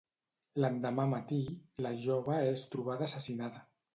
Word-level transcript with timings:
L'endemà 0.63 1.05
matí, 1.11 1.37
la 1.87 1.93
jove 2.05 2.39
és 2.55 2.65
trobada 2.75 3.09
assassinada. 3.11 3.65